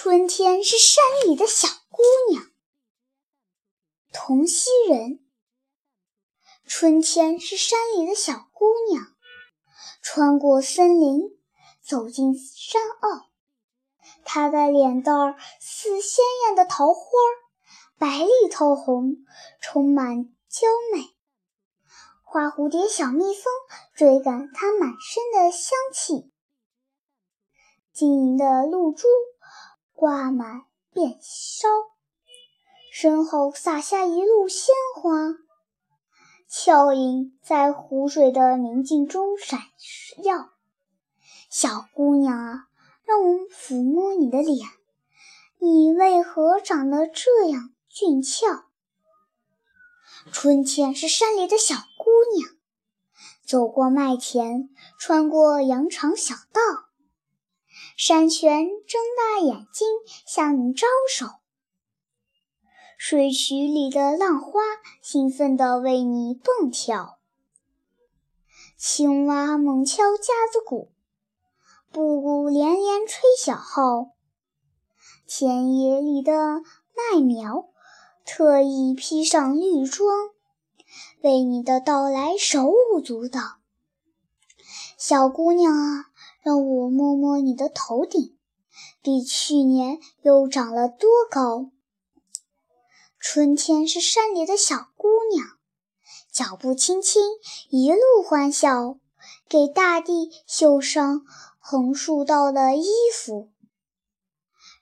[0.00, 2.44] 春天是山里的小姑娘。
[4.12, 5.18] 童溪人。
[6.64, 9.04] 春天是山里的小姑娘，
[10.00, 11.36] 穿过森林，
[11.82, 13.28] 走进山坳。
[14.24, 17.02] 她的脸蛋儿似鲜艳的桃花，
[17.98, 19.16] 白里透红，
[19.60, 21.08] 充满娇媚。
[22.22, 23.52] 花蝴蝶、小蜜蜂
[23.96, 26.30] 追赶她满身的香气，
[27.92, 29.08] 晶莹的露珠。
[29.98, 30.62] 挂满
[30.92, 31.66] 遍梢，
[32.92, 35.34] 身后洒下一路鲜花，
[36.48, 39.58] 俏影在湖水的明镜中闪
[40.22, 40.50] 耀。
[41.50, 42.68] 小姑娘啊，
[43.02, 44.68] 让我抚摸你的脸，
[45.58, 48.66] 你为何长得这样俊俏？
[50.30, 52.04] 春天是山里的小姑
[52.36, 52.48] 娘，
[53.44, 56.87] 走过麦田，穿过羊肠小道。
[57.98, 59.88] 山泉睁大眼睛
[60.24, 61.26] 向你招手，
[62.96, 64.60] 水渠里的浪花
[65.02, 67.18] 兴奋地为你蹦跳。
[68.76, 70.92] 青蛙猛敲架子鼓，
[71.90, 74.12] 布谷连连吹小号。
[75.26, 76.62] 田野里的
[76.94, 77.68] 麦苗
[78.24, 80.08] 特意披上绿装，
[81.22, 83.40] 为你的到来手舞足蹈。
[84.96, 86.04] 小姑娘啊！
[86.42, 88.36] 让我摸摸你的头顶，
[89.02, 91.70] 比去年又长了多高？
[93.18, 95.46] 春天是山里的小姑娘，
[96.30, 97.22] 脚步轻轻，
[97.68, 98.98] 一路欢笑，
[99.48, 101.22] 给大地绣上
[101.58, 103.50] 横竖道的衣服。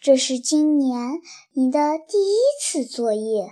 [0.00, 1.20] 这是今年
[1.52, 3.50] 你的第一次作业，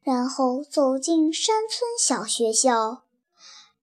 [0.00, 3.02] 然后走进山村小学校，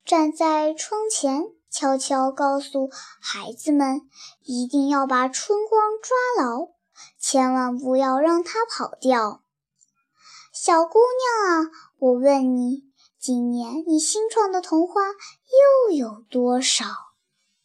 [0.05, 1.53] 站在窗前。
[1.73, 4.07] 悄悄告诉孩子们，
[4.43, 6.67] 一定要把春光抓牢，
[7.19, 9.41] 千万不要让它跑掉。
[10.53, 10.99] 小姑
[11.47, 12.83] 娘啊，我问你，
[13.19, 15.01] 今年你新创的童话
[15.89, 16.85] 又有多少？